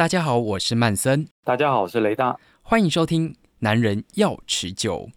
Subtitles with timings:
[0.00, 1.28] 大家好，我是曼森。
[1.44, 2.34] 大家好，我是雷大。
[2.62, 5.10] 欢迎收听《男人要持久》。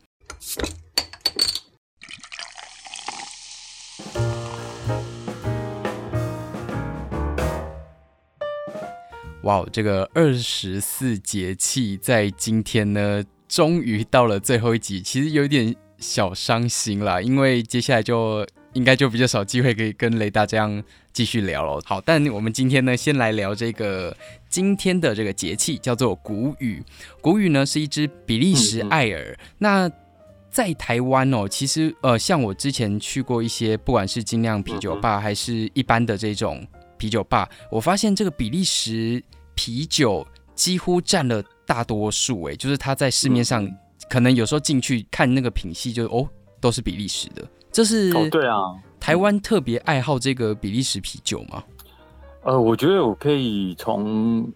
[9.43, 18.45] 哇，这个二十四节气在今天呢，终于到了最后一集，其实有点小伤心啦，因为接下来就。
[18.73, 21.81] 应该就比较少机会可以跟雷大这样继续聊了。
[21.85, 24.15] 好，但我们今天呢，先来聊这个
[24.49, 26.83] 今天的这个节气，叫做谷雨。
[27.21, 29.31] 谷雨呢是一支比利时艾尔。
[29.31, 29.91] 嗯嗯，那
[30.49, 36.65] 在台湾哦，其实呃，像我之前去过一些，不管是精酿啤酒吧，还是一般的这种
[36.97, 39.23] 啤酒吧，我发现这个比利时
[39.55, 42.43] 啤酒几乎占了大多数。
[42.45, 43.67] 诶，就是它在市面上，
[44.09, 46.29] 可能有时候进去看那个品系就，就哦，
[46.59, 47.47] 都是比利时的。
[47.73, 48.61] 这是哦，对啊，
[48.99, 51.63] 台湾特别爱好这个比利时啤酒吗？
[52.43, 54.47] 呃，我觉得我可以从，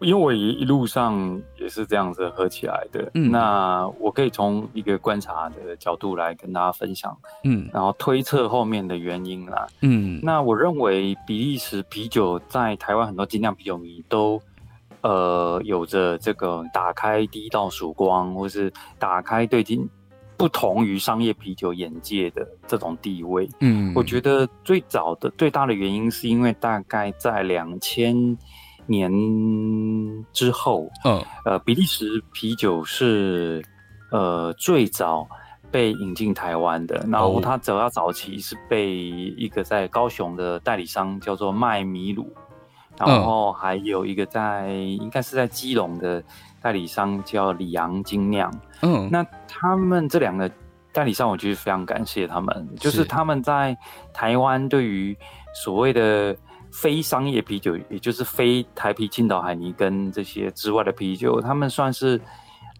[0.00, 14.42] 因为我一路上也是这样子喝起来的，嗯，那我可以从一个观察的角度来跟大家分享，嗯，然后推测后面的原因啦，嗯，那我认为比利时啤酒在台湾很多精酿啤酒迷都，
[15.02, 19.88] 呃，有着这个打开第一道曙光，或是打开对精。
[20.38, 28.14] 不同于商业啤酒眼界的这种地位，嗯，我觉得最早的最大的原因是因为大概在两千
[28.86, 29.10] 年
[30.32, 33.64] 之后，嗯，呃，比利时啤酒是
[34.10, 35.26] 呃最早
[35.70, 42.30] 被引进台湾的，然后它主要早期是被一个在高雄的代理商叫做麦米鲁，
[42.98, 46.22] 然后还有一个在应该是在基隆的。
[46.62, 50.50] 代理商叫李昂精酿，嗯，那他们这两个
[50.92, 53.04] 代理商，我其实非常感谢他们，是就是。
[53.04, 53.76] 他们在
[54.12, 55.16] 台湾对于
[55.54, 56.36] 所谓的
[56.72, 62.20] 非商业啤酒，也就是非台啤、青岛海尼跟这些之外的啤酒，他们算是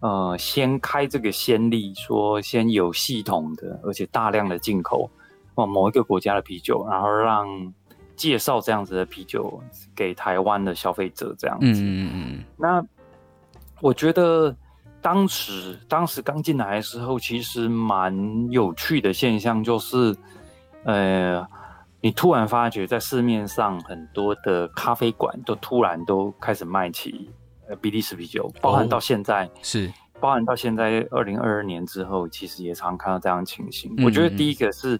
[0.01, 5.09] 呃先开这个先例，说先有系统的，而且大量的进口
[5.55, 7.47] 哦某一个国家的啤酒，然后让
[8.15, 9.61] 介绍这样子的啤酒
[9.95, 12.85] 给台湾的消费者，这样子，嗯嗯嗯，那。
[13.81, 14.55] 我觉得
[15.01, 20.15] 当时当时刚进来的时候，其实蛮有趣的现象就是，
[20.83, 21.45] 呃，
[22.01, 27.29] 你突然发觉在市面上很多的咖啡馆都突然都开始卖起
[27.69, 33.91] 呃比利时啤酒，包含到现在、哦、是，包含到现在二零二二年之后，其实也常看到这样的情形。
[33.91, 34.99] 嗯嗯，我觉得第一个是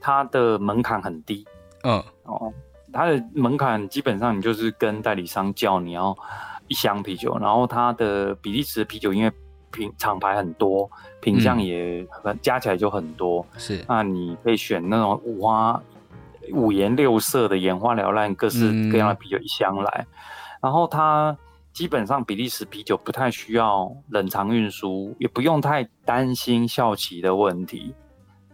[0.00, 1.44] 它的门槛很低，
[1.82, 2.52] 嗯哦，
[2.92, 6.16] 它的门槛基本上你就是跟代理商叫你要。
[6.68, 9.32] 一箱啤酒，然后它的比利时啤酒，因为
[9.70, 10.90] 品厂牌很多，
[11.20, 13.44] 品相也很加起来就很多。
[13.56, 15.82] 是，那你可以选那种五花
[16.52, 20.06] 五颜六色的、眼花缭乱、各式各样的啤酒一箱来。
[20.10, 20.14] 嗯、
[20.62, 21.36] 然后它
[21.72, 27.94] 基本上比利时啤酒不太需要冷藏运输，也不用太担心效期的问题。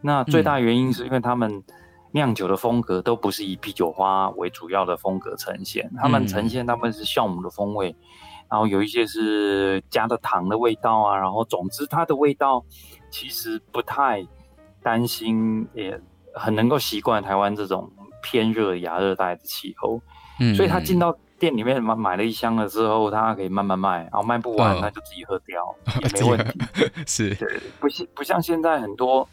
[0.01, 1.63] 那最大原因是因为他们。
[2.13, 7.95] 酿酒的风格都不是以啤酒花为主要的风格呈现，他们呈现他们是酵母的风味，
[8.51, 12.65] 然后有一些是加的糖的味道啊，然后总之它的味道
[13.11, 14.27] 其实不太
[14.83, 16.01] 担心，也
[16.33, 17.91] 很能够习惯台湾这种
[18.23, 20.01] 偏热亚热带的气候，
[20.41, 26.61] 嗯，所以他进到店里面买买了一箱了之后，他可以慢慢卖，然后卖不完他就自己喝掉， 哦，也没问题，
[27.07, 29.29] 是对，不像不像现在很多。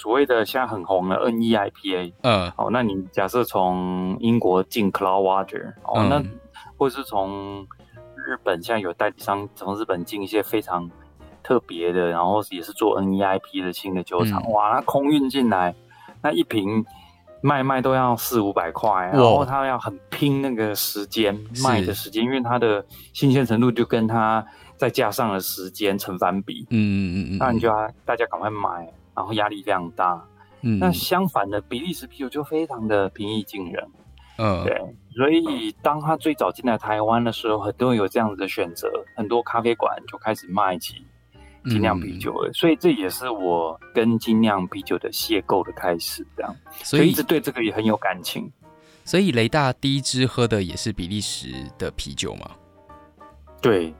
[0.00, 6.24] 所谓的现在很红的 NEIPA，嗯，好，那你假设从英国进 Cloudwater，哦，嗯、那
[6.78, 7.66] 或者是从
[8.14, 10.90] 日本现在有代理商从日本进一些非常
[11.42, 15.74] 特别的，然后也是做 NEIP 的新的酒厂，嗯、哇，那空运进来，
[16.22, 16.82] 那一瓶
[17.42, 24.42] 卖卖都要四五百块，然后他要很拼那个时间卖的时间，因为它的新鲜程度就跟它
[24.78, 28.90] 再加上了时间成反比，嗯嗯嗯嗯，那你就要大家赶快买。
[29.14, 30.24] 然后压力非常大，
[30.62, 33.86] 嗯，那相反的比利时啤酒就非常的平易近人，
[34.38, 34.80] 嗯，对，
[35.14, 41.04] 所以当他最早进来台湾的时候，很多人有这样子的选择，很多咖啡馆就开始卖起
[41.64, 48.50] 精酿啤酒了，嗯，所以这也是我跟精酿啤酒的邂逅的开始，这样，所以，所以一直对这个也很有感情。
[49.04, 52.50] 所以雷大第一支喝的也是比利时的啤酒吗？
[53.60, 53.92] 对，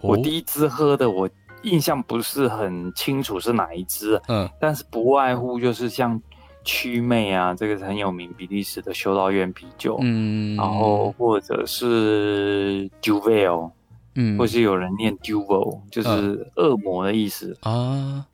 [0.00, 1.28] 我第一支喝的我。
[1.62, 6.20] 印象不是很清楚是哪一支，嗯，但是不外乎就是像
[6.64, 13.70] 曲妹啊，这个是很有名，比利时的修道院啤酒，嗯，然后或者是 Duvel，
[14.14, 17.56] 嗯，或是有人念 Duvel，就是恶魔的意思。
[17.62, 18.26] 啊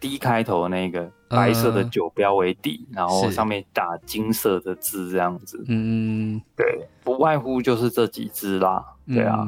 [0.00, 5.62] ，D 开头那个白色的酒标为底，然后上面打金色的字这样子。
[5.68, 8.84] 嗯，对，不外乎就是这几支啦。
[9.06, 9.46] 对啊。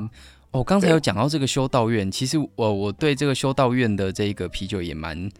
[0.53, 5.31] 嗯、哦，刚才有讲到这个修道院，其实我我对这个修道院的这个啤酒也蛮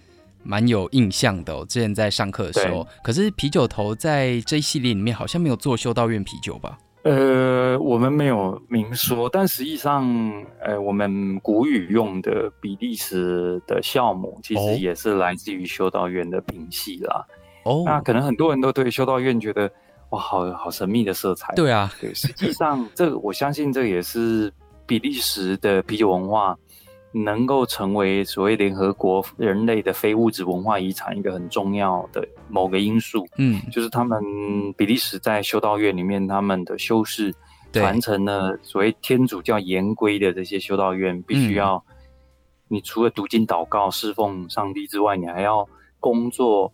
[0.43, 1.65] 蛮有印象的、哦。
[1.69, 6.79] 之前在上课的时候，可是啤酒头在这一系列里面好像没有做修道院啤酒吧？
[7.05, 10.05] 呃，我们没有明说，但实际上，
[10.61, 17.25] 呃，我们古语用的比利时的酵母，其实也是来自于修道院的品系啦。
[17.65, 19.71] 哦，那可能很多人都对修道院觉得，
[20.11, 21.55] 哇，好好神秘的色彩。
[21.55, 24.53] 对啊，对，实际上，这个我相信这也是
[24.89, 26.59] 比利时的啤酒文化。
[27.11, 34.23] 能够成为所谓联合国人类的非物质文化遗产一个很重要的某个因素，嗯，就是他们
[34.77, 37.35] 比利时在修道院里面，他们的修士
[37.73, 41.83] 传承了所谓天主教严规的这些修道院，必须要
[42.69, 45.67] 你除了读经祷告侍奉上帝之外，你还要
[45.99, 46.71] 工作，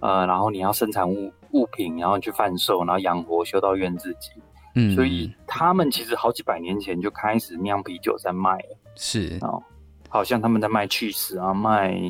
[0.00, 4.30] 呃，然后你要生产物物品，然后去贩售，然后养活修道院自己，
[4.76, 9.62] 嗯，所以他们其实好几百年前就开始酿啤酒在卖了，是哦。
[10.08, 12.00] 好像他们在卖起司啊，卖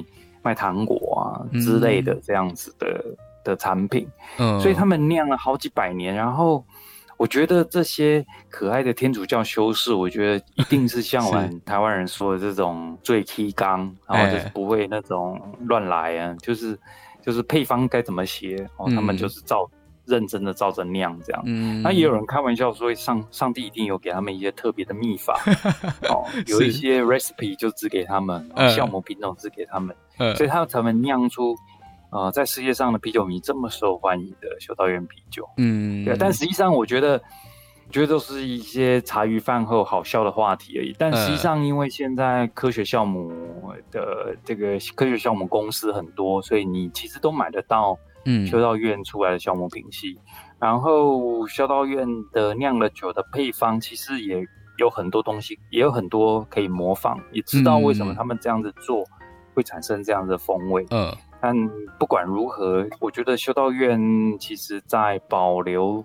[0.43, 4.07] 卖糖果啊之类的这样子的、嗯、的产品，
[4.39, 6.15] 嗯，所以他们酿了好几百年。
[6.15, 6.65] 然后
[7.17, 16.79] 我觉得这些可爱的天主教修士，我觉得一定是像我们 台湾人说的这种最 key 刚，然后就是不会那种乱来啊，就是
[17.23, 19.69] 就是配方该怎么写，哦，他们就是照。
[20.07, 25.41] 认真的照着酿这样，嗯，那也有人开玩笑说上上帝一定有给他们一些特别的秘法。
[26.09, 31.57] 哦，有一些 recipe 就只给他们，酵母品种只给他们，嗯，所以他才能酿出
[32.11, 36.17] 呃在世界上的啤酒迷这么受欢迎的修道院啤酒，嗯，对。
[36.17, 37.21] 但实际上我觉得，
[37.91, 40.95] 觉得都是一些茶余饭后好笑的话题而已。
[40.97, 43.33] 但实际上，因为现在科学酵母
[43.91, 47.99] 的这个科学酵母公司很多，所以你其实都买得到。
[48.27, 50.19] 嗯，修道院出来的酵母品系，
[50.59, 54.45] 然后修道院的酿了酒的配方，其实也
[54.79, 59.05] 有很多东西，也有很多可以模仿，也知道为什么他们这样子做
[59.55, 60.85] 会产生这样的风味。
[60.91, 61.57] 嗯，但
[61.99, 63.99] 不管如何，我觉得修道院
[64.39, 66.05] 其实在保留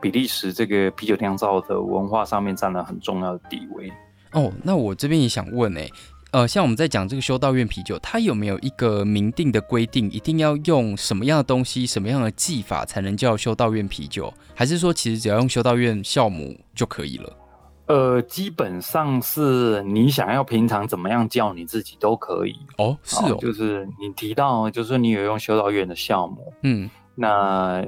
[0.00, 3.90] 比利时这个啤酒酿造的文化上面占了很重要的地位。
[4.32, 5.88] 哦，那我这边也想问哎。
[6.32, 14.32] 呃，像我们在讲这个修道院啤酒，它有没有一个明定的规定，一定要用什么样的东西、什么样的技法才能叫修道院啤酒？
[14.54, 17.36] 还是说其实只要用修道院酵母就可以了？
[17.84, 22.96] 呃，基本上是你想要平常怎么样叫你自己都可以哦。
[23.02, 27.84] 是哦，就是你提到，就是你有用修道院的酵母，嗯，那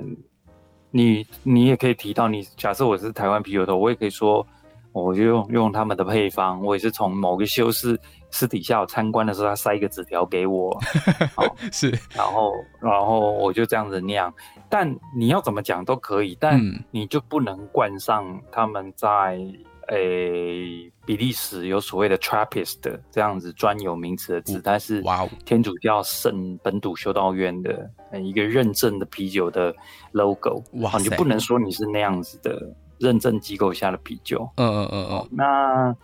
[0.91, 4.47] 你你也可以提到你，你假设我是台湾啤酒头，我也可以说，
[4.93, 7.99] 我就用用他们的配方，我也是从某个修士。
[8.35, 10.77] 私底下我参观的时候，他塞一个纸条给我，
[11.37, 14.35] 好是，然后然后我就这样子酿。
[14.69, 16.61] 但你要怎么讲都可以，但
[16.91, 19.39] 你就不能冠上他们在
[19.87, 27.89] 诶、欸、比利时有所谓的 Trappist 的这样子专有名词的字，但是哇，天主教圣本笃修道院的
[28.21, 29.73] 一个认证的啤酒的
[30.11, 34.49] logo，哇，你就不能说你是那样子的认证机构下的啤酒。
[34.57, 35.97] 嗯嗯嗯嗯，那。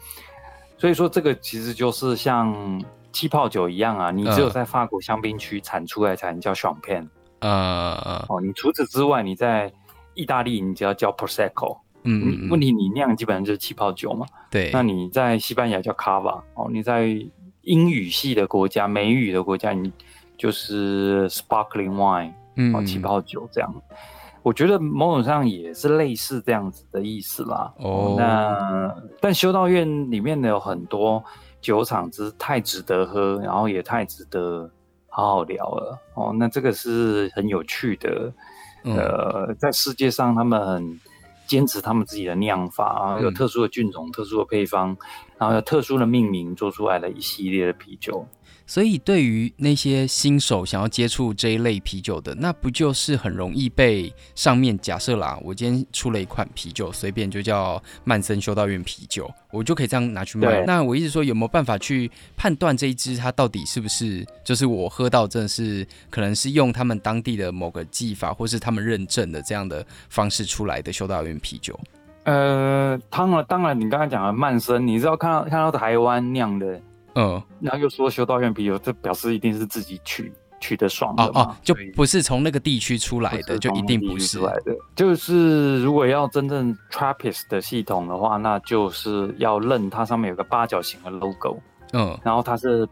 [0.80, 2.82] 所以说，这个其实就是像
[3.12, 7.06] 气泡酒一样啊，你只有在法国香槟区产出来才能叫 Champagne。
[7.40, 9.70] 呃，哦，你除此之外，你在
[10.14, 11.80] 意大利你就要叫 Prosecco。
[12.04, 14.26] 嗯，嗯，问题你酿基本上就是气泡酒嘛。
[14.50, 14.70] 对。
[14.72, 16.40] 那你在西班牙叫 Cava。
[16.54, 17.14] 哦，你在
[17.60, 19.92] 英语系的国家、美语的国家，你
[20.38, 22.32] 就是 Sparkling Wine。
[22.56, 23.70] 嗯，哦，气泡酒这样。
[24.42, 27.72] 我觉得某种上也是类似这样子的意思啦。
[27.78, 28.18] 哦，oh.
[28.18, 31.22] 那但修道院里面的，有很多
[31.60, 34.70] 酒厂，只是太值得喝，然后也太值得
[35.08, 35.98] 好好聊了。
[36.14, 38.32] 哦，那这个是很有趣的。
[38.84, 40.98] 嗯、呃，在世界上，他们很
[41.46, 44.96] 坚持他们自己的酿法啊，有特殊的菌种、嗯、特殊的配方，
[45.40, 48.26] 然后有特殊的命名，做出来的一系列的啤酒。
[48.66, 55.36] 所以，对于那些新手想要接触这一类啤酒的，那不就是很容易被上面假设啦？
[55.42, 60.62] 我今天出了一款啤酒，随便就叫曼森修道院啤酒，我就可以这样拿去卖。
[60.66, 71.76] 那我一直说，有没有办法去判断这一支它到底是不是就是我喝到真的是可能是用他们当地的某个技法，或是他们认证的这样的方式出来的修道院啤酒？
[72.24, 76.80] 呃，当然，当然，你刚才讲的曼森，你知道看到看到台湾酿的。
[77.16, 84.76] 嗯，然后又说修道院啤酒，这表示一定是自己取取的爽的哦，哦，就不是从那个地区出来的，就一定不是出来的。
[84.94, 91.58] 就是如果要真正 Trappist 的系统的话，那就是要认它上面有个八角形的 logo，
[91.94, 92.88] 嗯，然后它是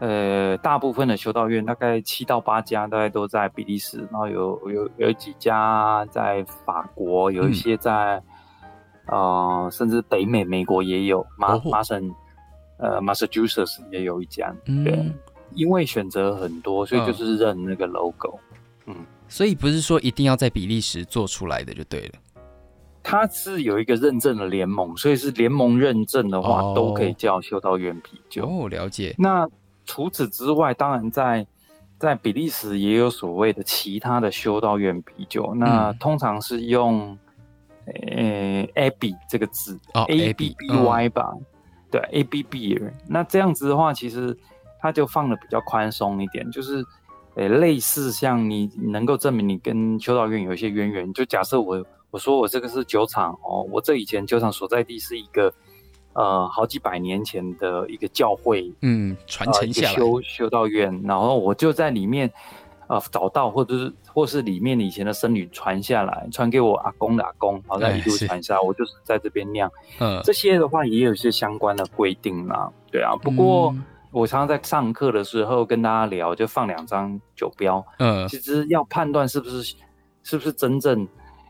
[0.00, 8.22] 呃，大部分的修道院大概七到八家，大概都在比利时，然后有有有几家在法国，有一些在，嗯、
[9.10, 12.14] 呃，甚至北美美国也有，麻麻省，
[12.78, 15.12] 呃，Massachusetts 也有一家，对，嗯、
[15.54, 18.38] 因为选择很多，所以就是认那个 logo，
[18.86, 22.14] 嗯，嗯，所以不是说一定要在比利时做出来的就对了。
[23.02, 28.46] 它是有一个认证的联盟，所以是联盟认证的话，哦、都可以叫修道院啤酒。
[28.46, 29.14] 哦，了解。
[29.18, 29.48] 那
[29.86, 31.44] 除此之外，当然在
[31.98, 35.50] 在比利时也有所谓的其他的修道院啤酒。
[35.54, 37.18] 嗯、那通常是用
[37.92, 41.30] 呃 Abbey 这个字、哦、A B B Y 吧？
[41.34, 41.44] 嗯、
[41.90, 42.80] 对，A B B。
[43.06, 44.36] 那这样子的话，其实
[44.80, 46.84] 它就放的比较宽松一点，就是
[47.34, 51.84] 呃类似像你能够证明你跟修道院有一些渊源，就假设我。
[52.12, 55.54] 我说我这个是酒厂哦，我这以前酒厂所在地是一个
[56.12, 62.28] 呃好几百年前的一个教会，嗯，传承下来、呃、修修道院，然后我就在里面
[62.90, 69.70] 呃找到或者是或是里面以前的僧侣传下来，传给我阿公的阿公，好像一路传下来，我就是在这边酿，
[70.00, 79.62] 嗯，这些的话也有一些相关的规定啦，对啊，不过、嗯、我常常在上课的时候跟大家聊，就放两张酒标，嗯，其实要判断是不是
[80.24, 81.06] 是不是真正。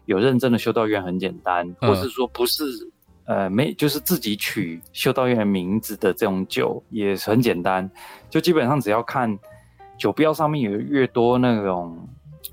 [0.07, 2.65] 有认证的修道院很简单，或是说不是，
[3.27, 7.89] 呃，没就是自己取修道院名字的这种酒也很简单，
[8.29, 9.39] 就基本上只要看
[10.01, 12.09] 酒标上面有越多那种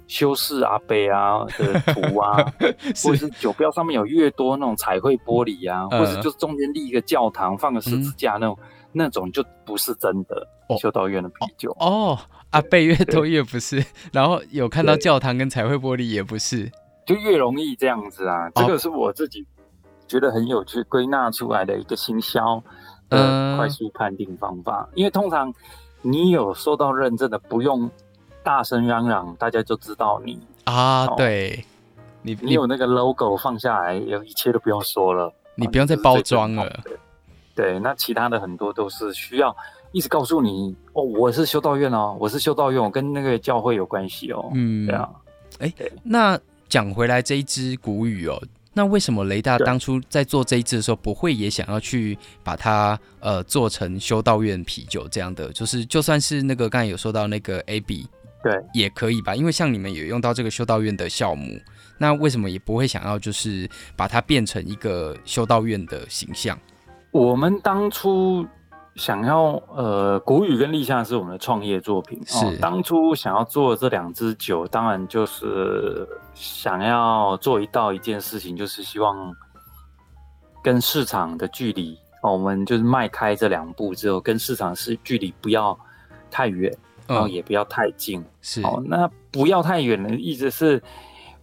[0.06, 2.44] 修饰阿伯啊的图啊，
[2.94, 3.08] 是。
[3.08, 10.46] 或者是酒标上面有越多那种彩绘玻璃啊，或者就是中间立一个教堂放个十字架那种，嗯、那种就不是真的
[10.78, 11.88] 修道院的啤酒哦。
[11.88, 16.70] 哦，阿贝越多越不是，然后有看到教堂跟彩绘玻璃也不是。
[17.06, 19.48] 就越容易这样子啊，这个是我自己
[20.06, 22.62] 觉得很有趣归纳出来的一个行销
[23.10, 24.86] 的快速判定方法。
[24.90, 25.54] 嗯、因为通常
[26.02, 27.90] 你有受到认证的，不用
[28.44, 31.06] 大声嚷嚷，大家就知道你啊。
[31.06, 31.66] 哦、对，
[32.22, 36.84] 你你有那个 logo 放下来，有一切都不用说了，你不用再包装了。
[37.56, 39.56] 对，那其他的很多都是需要
[39.92, 44.50] 一直告诉你哦，我是修道院哦，我是修道院，我跟那个教会有关系哦。
[44.54, 45.10] 嗯，对啊。
[45.60, 45.74] 哎，
[46.04, 46.40] 那。
[46.70, 48.38] 讲回来这一支古语哦，
[48.78, 55.52] 那为什么雷大当初在做这一支的时候，不会也想要去把它呃做成修道院啤酒这样的？
[55.52, 58.06] 就是就算是那个刚才有说到那个 AB，
[58.44, 59.36] 对，也可以吧？
[59.36, 61.60] 因为像你们也用到这个修道院的酵母，
[61.98, 66.56] 那为什么也不会想要就是把它变成一个修道院的形象？
[67.10, 68.46] 我们当初。
[68.98, 72.20] 想要呃，古雨跟立夏是我们的创业作品。
[72.26, 79.34] 是、哦、当初想要做这两支酒，当然就是想要做一道一件事情，就是希望
[80.64, 85.78] 跟市场的距离，哦、我们就是迈开这两步之后，跟市场是距离不要
[86.30, 86.76] 太远，
[87.08, 88.24] 然后也不要太近。
[88.42, 90.82] 是哦，那不要太远的意思是。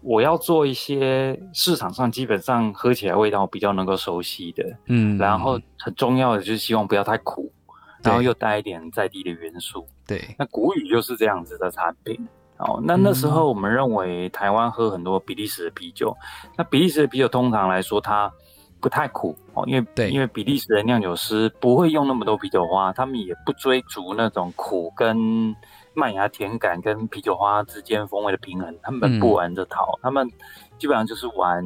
[0.04, 7.50] 我要做一些市场上基本上喝起来味道比较能够熟悉的，嗯，然后很重要的就是希望不要太苦，
[8.02, 9.86] 然后又带一点在地的元素。
[10.06, 12.28] 对，那古语就是这样子的产品。
[12.58, 16.14] 哦，那那时候我们认为台湾喝很多比利时的啤酒，
[16.56, 18.30] 那比利时的啤酒通常来说它
[18.80, 25.56] 不太苦哦，因为对，因为比利时的酿酒师不会用那么多啤酒花，他们也不追逐那种苦跟。
[25.96, 30.28] 麦芽甜感跟啤酒花之间风味的平衡，他们不玩这套，嗯、他们
[30.76, 31.64] 基本上就是玩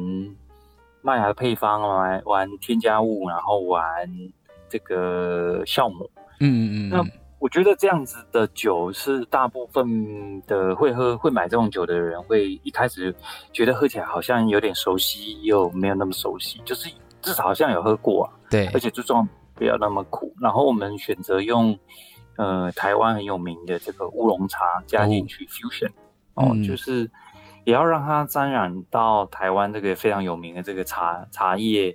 [1.01, 4.07] 麦芽的配方，玩玩添加物，然后玩
[4.69, 6.09] 这个酵母。
[6.39, 6.89] 嗯嗯嗯。
[6.89, 7.03] 那
[7.39, 13.13] 我觉得这样子的酒是大部分的会喝、会买这种酒的人会一开始
[13.51, 16.87] 觉得喝起来好像有点熟悉，又没有那么熟悉，就是
[17.21, 18.29] 至少好像有喝过啊。
[18.49, 20.31] 对，而且最重要不要那么苦。
[20.39, 21.75] 然后我们选择用。
[22.39, 25.89] 呃，台湾很有名的这个乌龙茶加进去 fusion，
[26.35, 27.11] 哦，哦，就是
[27.65, 31.93] 也要让它沾染到台湾这个非常有名的这个茶茶叶，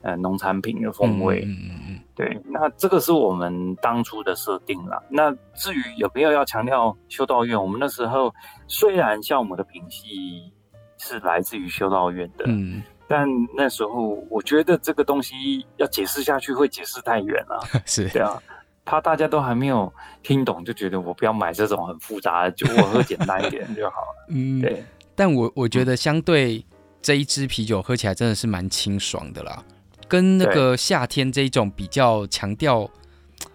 [0.00, 1.44] 呃，农产品的风味。
[1.44, 1.98] 嗯嗯嗯。
[2.14, 4.98] 对，那这个是我们当初的设定啦。
[5.10, 8.34] 那至于有没有要强调修道院，我们那时候
[8.66, 10.50] 虽然酵母的品系
[10.96, 18.42] 是来自于修道院的，嗯，但那时候我觉得这个东西要解释下去会解释太远了， 是这样。
[18.84, 24.26] 怕大家都还没有听懂，就觉得我不要买这种很复杂的酒，我喝简单一点 就好了。
[24.28, 24.84] 嗯，对。
[25.14, 26.64] 但我我觉得相对
[27.00, 29.62] 这一支啤酒喝起来真的是蛮清爽的啦，
[30.08, 32.88] 跟那个夏天这一种比较强调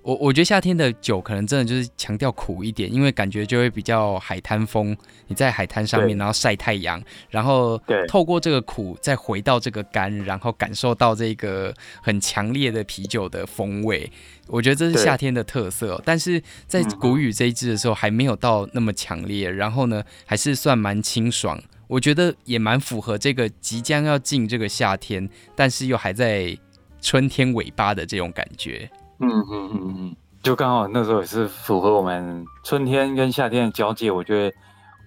[0.02, 4.96] 我我觉得夏天的酒可能真的就是强调苦一点，因为感觉就会比较海滩风。
[5.28, 7.78] 你在海滩上面，然后晒太阳，然后
[8.08, 14.10] 透过这个苦再回到这个干，然后感受到这个很强烈的啤酒的风味。
[14.48, 16.02] 我觉得这是夏天的特色。
[16.06, 21.62] 但是在谷雨这一支的时候还没有到那么强烈，然后呢还是算蛮清爽。
[21.88, 26.58] 我觉得也蛮符合这个即将要进这个夏天，但是又还在
[27.02, 28.90] 春天尾巴的这种感觉。
[29.20, 34.56] 嗯嗯嗯嗯，就刚好那时候也是符合我们春天跟夏天的交界，我觉得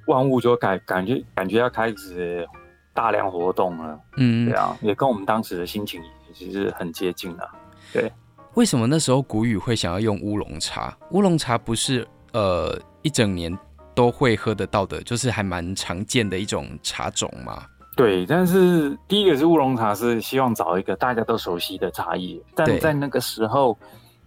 [0.07, 2.45] 万物就感感觉感觉要开始
[2.93, 3.99] 大量活动了。
[4.17, 6.03] 嗯，对啊，也跟我们当时的心情
[6.35, 7.49] 其实很接近了。
[7.93, 8.13] 对，
[8.55, 10.97] 为什么那时候古语会想要用乌龙茶？
[11.13, 13.57] 乌龙茶不是呃一整年
[13.95, 17.63] 都会喝得到的，就是还蛮常见的一种茶种吗？
[17.97, 23.79] 对，但是第一个是乌龙茶，是希望找一个大家都熟悉的茶叶，但在那个时候。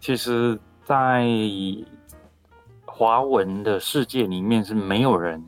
[0.04, 1.26] 其实，在
[2.86, 5.42] 华文的世界里面是没有人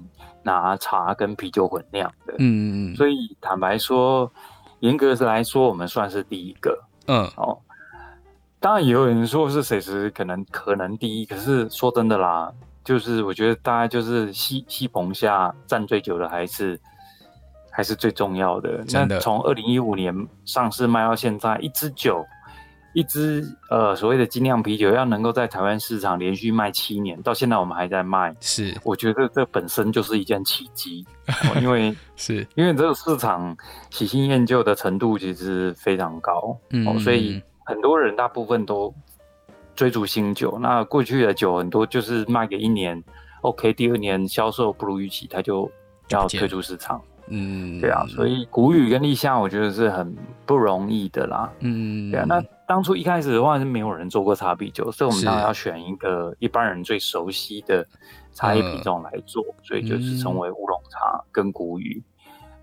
[0.43, 2.33] 拿茶跟啤酒混酿的。
[2.35, 2.95] 嗯嗯嗯。
[2.95, 4.31] 所以坦白说，
[4.79, 6.81] 严格来说，我们算是第一个。
[7.07, 7.29] 嗯。
[7.35, 7.57] 哦。
[8.61, 12.49] 当然也有人说是谁是可能可能第一，可是说真的啦，
[12.81, 16.79] 就是我觉得大家就是西西棚下站最久的还是
[17.69, 18.81] 还是最重要的。
[18.85, 19.15] 真的。
[19.15, 22.25] 那从二零一五年上市卖到现在，一支酒。
[22.95, 31.05] 一支呃所谓的精酿啤酒要能够在台湾市场连续卖七年，到现在我们还在卖，是我觉得这本身就是一件奇迹，
[31.61, 33.55] 因为是因为这个市场
[33.89, 38.93] 喜新厌旧的程度其实非常高，嗯，哦，所以很多人大部分都
[39.75, 40.57] 追逐新酒。
[40.61, 43.03] 那过去的酒很多就是卖给一年
[43.41, 45.69] ，OK，第二年销售不如预期，他就
[46.07, 47.01] 要退出市场。
[47.27, 51.51] 嗯，对啊，所以古语跟立夏，我觉得是很不容易的啦。
[51.59, 52.25] 嗯，对啊。
[52.25, 57.85] 那当初一开始的话是没有人做过茶啤酒，所以我们当然要选一个一般人最熟悉的
[58.33, 62.01] 茶叶品种来做，呃、所以就是称为乌龙茶跟古语。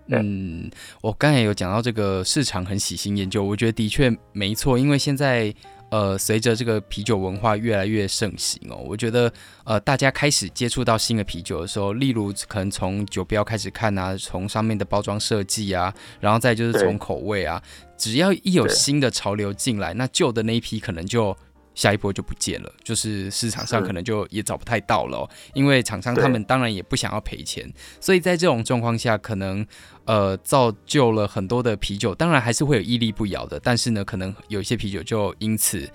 [0.07, 0.69] 嗯，
[1.01, 5.53] 我刚才有讲到这个市场很喜新厌旧，我觉得的确没错，因为现在。
[5.89, 9.31] 呃，随着这个啤酒文化越来越盛行哦，我觉得
[9.63, 17.61] 呃，大家开始接触到新的啤酒的时候，例如可能从酒标开始看啊，从上面的包装设计啊，然后再就是从口味啊，
[18.03, 21.35] 只要一有新的潮流进来，那旧的那一批可能就。
[21.75, 27.67] 下一波就不见了，就是市场上可能就也找不太到了，因为厂商他们当然也不想要赔钱，
[27.99, 29.65] 所以在这种状况下，可能
[30.05, 35.89] 呃造就了很多的啤酒，当然还是会有屹立不摇的，但是呢，可能有一些啤酒就因此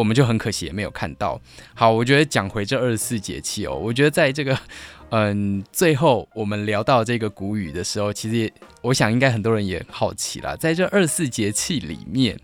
[0.00, 1.38] 我们就很可惜也没有看到。
[1.74, 4.58] 好，我觉得讲回这二十四节气哦，我觉得在这个
[5.12, 12.38] 嗯最后我们聊到这个谷雨的时候，其实也我想应该很多人也好奇啦，在这二十四节气里面。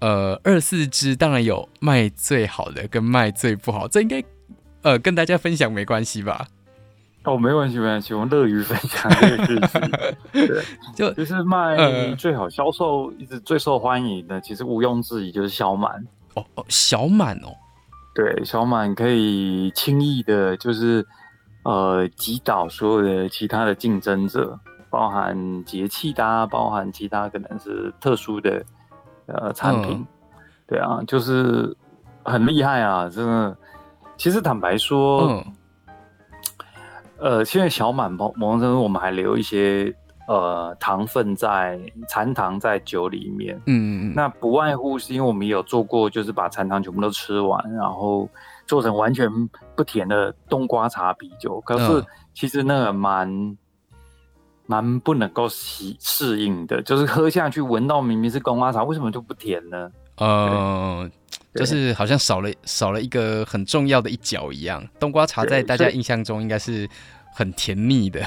[0.00, 4.22] 呃，二四支当然有卖最好的跟卖最不好，这应该
[4.82, 6.46] 呃跟大家分享没关系吧？
[7.22, 9.80] 哦，没关系，没关系，我们乐于分享这个事情。
[10.46, 10.62] 对，
[10.94, 16.04] 就就是卖最好销售、呃、一直最受欢迎的，其实毋庸置疑就是小满。
[16.34, 17.48] 哦哦，小满哦，
[18.14, 21.06] 对，小满可以轻易的，就是
[21.64, 24.58] 呃击倒所有的其他的竞争者，
[24.90, 28.64] 包含节气的、啊，包含其他可能是特殊的。
[29.26, 30.06] 呃，产品，嗯、
[30.66, 31.74] 对啊，就是
[32.24, 33.56] 很厉害啊，真的。
[34.18, 35.44] 其实坦白说，嗯、
[37.16, 39.90] 呃，现在小满某某种程度，我们还留一些
[40.26, 43.56] 呃糖分在残糖在酒里面。
[43.66, 44.12] 嗯嗯嗯。
[44.14, 48.28] 那不外乎是因为我们也有做过，就是把残糖全部都吃完，然后
[48.66, 49.28] 做成完全
[49.76, 51.60] 不甜的冬瓜茶啤酒。
[51.60, 53.56] 可是其实那个蛮。
[54.66, 59.90] 蛮不能够适适应的，就是喝下去闻到明明是冬瓜茶，为什么就不甜呢？
[60.16, 61.06] 呃，
[61.54, 64.82] 就是好像少了少了一个很重要的一角一样。
[64.98, 66.88] 冬瓜茶在大家印象中应该是
[67.34, 68.26] 很甜腻的。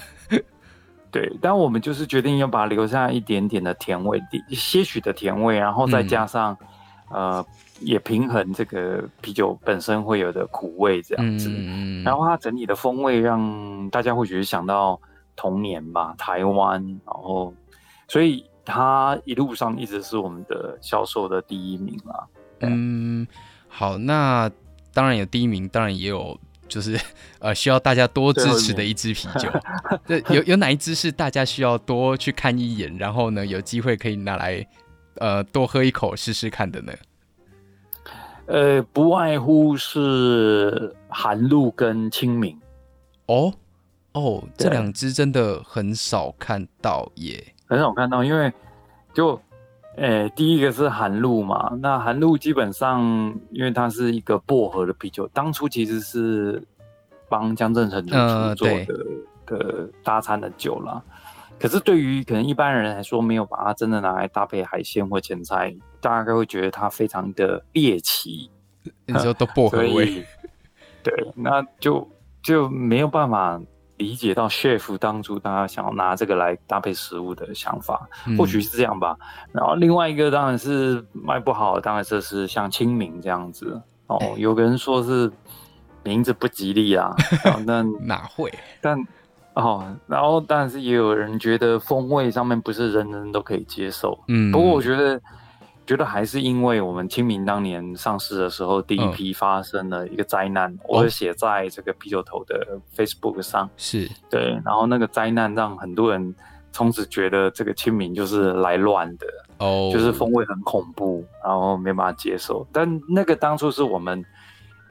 [1.11, 6.57] 对，但我们就是决定要把它留下一点点的甜味，些许的甜味，然后再加上、
[7.11, 7.45] 嗯、呃，
[7.79, 11.49] 也平衡这个啤酒本身会有的苦味这样子。
[11.51, 14.99] 嗯、然后它整体的风味让大家会觉得想到。
[15.39, 17.53] 童年吧，台湾，然后，
[18.07, 22.27] 所以它一路上一直是我们的销售的第一名啦。
[22.61, 23.27] 嗯，
[23.67, 24.49] 好，那
[24.95, 26.35] 当然有第一名，当然也有
[26.67, 26.99] 就是
[27.39, 29.49] 呃需要大家多支持的一支啤酒。
[30.05, 34.65] 对，有有哪一支是大家需要多去看一眼，然后呢有机会可以拿来
[35.15, 36.93] 呃多喝一口试试看的呢？
[38.47, 42.57] 呃，不外乎是寒露跟清明
[43.25, 43.53] 哦。
[44.13, 48.51] 哦，这两支真的很少看到耶，很少看到，因为
[49.13, 49.39] 就
[49.97, 53.01] 诶，第一个是寒露嘛，那寒露基本上
[53.51, 56.63] 因为它是一个薄荷的啤酒，当初其实是
[57.27, 58.85] 帮江振诚主厨做的、
[59.47, 61.01] 呃、的搭餐的酒啦。
[61.59, 68.51] 可是对于可能一般人来说，没有把它真的拿来搭配海鲜或前菜，大概会觉得它非常的猎奇。
[69.07, 70.23] 你说都 薄荷味，
[71.01, 72.07] 对，那就
[72.43, 73.59] 就没有办法
[73.97, 78.07] 理解到 chef 当初大家想要拿这个来搭配食物的想法，
[78.37, 79.17] 或许是这样吧。
[79.19, 84.19] 嗯、然后另外一个当然是卖不好，当然这是像清明这样子哦。
[84.37, 85.31] 有个人说是
[86.03, 87.15] 名字不吉利啊，
[87.65, 88.53] 那 哪会？
[88.81, 88.97] 但
[89.53, 94.17] 哦，然后但是也有人觉得风味上面不是人人都可以接受。
[94.27, 95.21] 嗯，不过我觉得。
[95.87, 106.35] 觉得还是因为我们清明当年上市的时候，第一批发生了一个灾难，嗯、我写在这个啤酒头的 Facebook 上，是对，然后那个灾难让很多人
[106.73, 109.25] 从此觉得这个清明就是来乱的，
[109.59, 112.67] 哦，就是风味很恐怖，然后没办法接受。
[112.73, 114.21] 但那个当初是我们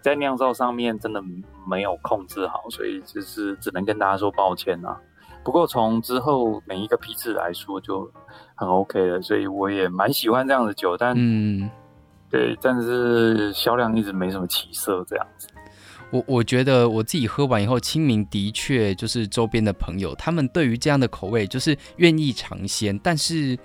[0.01, 1.23] 在酿造上面真的
[1.69, 4.99] 没有控制好，所以就是只能跟大家说抱歉啊。
[5.45, 8.11] 不过从之后每一个批次来说就
[8.57, 11.71] 很 OK 的，所以我也蛮喜欢这样的酒，但嗯，
[12.29, 15.47] 对，但是销量一直没什么起色这样子。
[16.11, 23.59] 我我觉得我自己喝完以后，清明的确就是周边的朋友，他们对于这样的口味就是愿意尝鲜，但是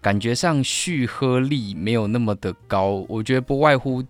[0.00, 3.04] 感觉上续喝力没有那么的高。
[3.08, 4.02] 我觉得不外乎。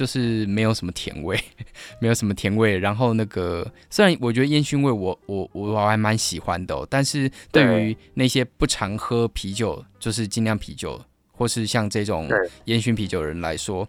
[0.00, 1.38] 就是没有什么甜味，
[2.00, 2.78] 没有什么甜味。
[2.78, 10.98] 然后那个，虽然我觉得烟熏味我我我还蛮喜欢的哦，但是对于那些不常喝啤酒，就是精酿啤酒
[11.32, 12.30] 或是像这种
[12.64, 13.86] 烟熏啤酒的人来说，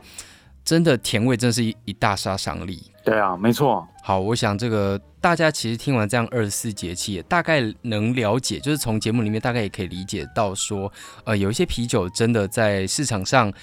[0.66, 2.92] 真的甜味真的是一一大杀伤力。
[3.06, 3.88] 对啊，没错。
[4.04, 10.92] 好，我想这个大家其实听完这样二十四节气，大概能了解，就是从节目里面大概也可以理解到说，
[11.24, 13.54] 呃，有一些啤酒真的在市场上。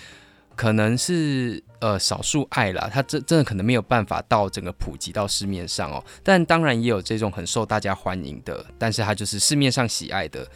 [0.59, 6.05] 可能是呃少数爱啦，它真真的可能没有办法到整个普及到市面上哦。
[6.23, 10.47] 但当然也有这种很受大家欢迎的，但是它就是市面上喜爱的。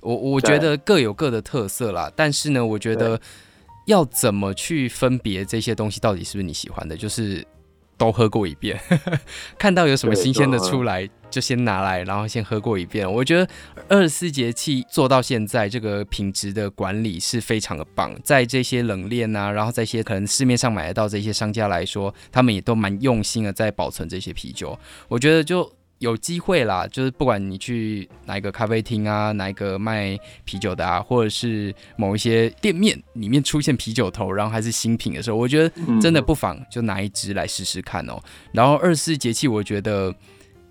[0.00, 2.10] 我我觉得各有各的特色啦。
[2.14, 3.20] 但是呢，我觉得
[3.86, 7.46] 要怎么去分别这些东西到底是不是你喜欢的，就是。
[7.98, 8.80] 都喝过一遍，
[9.58, 13.10] 看到有什么新鲜的出来，就先拿来，然后先喝过一遍。
[13.12, 13.46] 我觉得
[13.88, 18.18] 二十四节气做到现在，这个品质的管理是非常的棒。
[18.22, 24.78] 在这些冷链啊，然后在一些可能市面上买得到这些商家来说，他们也都蛮用心的在保存这些啤酒。
[25.08, 25.70] 我觉得就。
[25.98, 38.20] 有机会啦，就是不管你去哪一个咖啡厅啊，哪一个卖啤酒的啊，或者是某一些店面里面出现啤酒头，然后还是新品的时候，我觉得真的不妨就拿一支来试试看哦。
[38.52, 40.14] 然后二十四节气，我觉得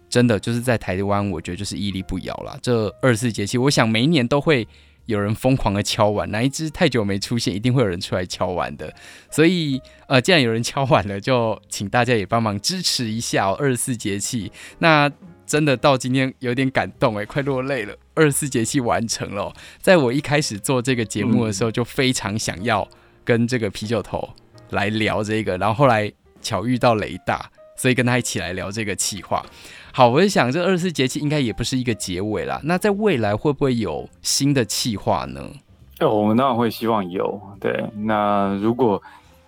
[0.09, 2.57] 真的就是在台湾，我觉得就是屹立不摇啦。
[2.61, 4.67] 这二十四节气，我想每一年都会。
[5.07, 8.93] 有人疯狂的敲碗，哪一只太久没出现，一定会有人出来敲碗的。
[9.31, 13.55] 所以，呃，既然有人敲碗了，就请大家也帮忙支持一下哦。
[13.59, 15.11] 二十四节气，那
[15.45, 17.95] 真的到今天有点感动哎，快落泪了。
[18.13, 22.87] 二十四节气完成了，在我一开始做这个节目的时候，就非常想要
[23.23, 24.27] 跟这个啤酒头
[24.71, 29.41] 来聊这个，然后后来巧遇到雷大，所以跟他一起来聊这个企划。
[29.93, 32.59] 好，我就想这二十四节气应该也不是一个结尾啦。
[32.63, 35.49] 那在未来会不会有新的企划呢？
[35.99, 37.41] 哦，我们当然会希望有。
[37.59, 39.01] 对，那如果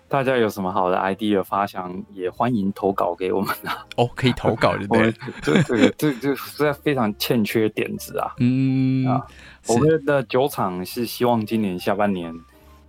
[0.08, 3.86] 大家有什么好的 idea 发想，也欢迎投稿给我们啊。
[3.96, 5.12] 哦，可以投稿对不对？
[5.42, 8.34] 对对对，这实在非常欠缺点子啊。
[8.38, 9.24] 嗯啊，
[9.68, 12.34] 我们的酒厂是希望今年下半年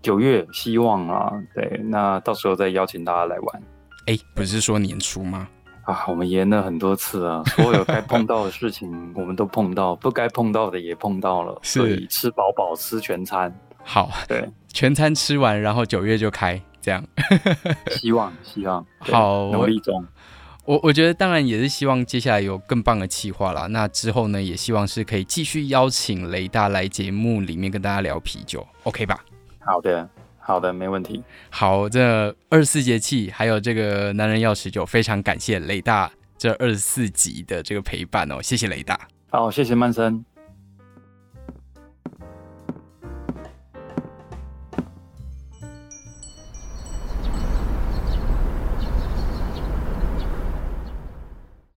[0.02, 3.62] 九月，希望啊，对，那到时候再邀请大家来玩。
[4.08, 5.48] 哎，不是说年初吗？
[5.84, 13.54] 啊，我们延了很多次啊， 所有该碰到的事情 我们都碰到，不该碰到的也碰到了，所以吃饱饱吃全餐。
[13.84, 17.04] 好，对，全餐吃完，然后九月就开，这样。
[17.90, 18.86] 希望，希望。
[19.00, 20.06] 好，努力中。
[20.64, 23.66] 我我觉得当然也是希望接下来有更棒的企划啦。
[23.66, 29.20] 那之后呢，也希望是可以继续邀请雷大来节目里面跟大家聊啤酒，OK 吧？
[29.60, 30.08] 好的。
[30.52, 31.24] 好的，没问题。
[31.50, 39.00] 好，这二十四节气还有这个男人要持久，非常感谢雷大这二十四集的这个陪伴哦，谢谢雷大。
[39.30, 40.26] 好，谢谢曼森。